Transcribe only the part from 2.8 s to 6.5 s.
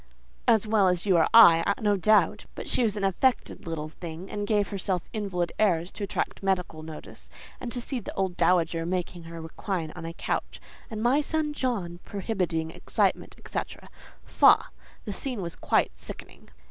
is an affected little thing, and gave herself invalid airs to attract